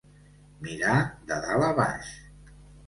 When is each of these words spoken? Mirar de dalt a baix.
Mirar 0.67 0.97
de 1.31 1.39
dalt 1.45 1.69
a 1.69 1.71
baix. 1.83 2.13